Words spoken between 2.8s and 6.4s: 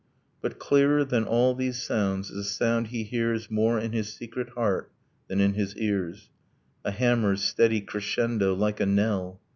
he hears More in his secret heart than in his ears,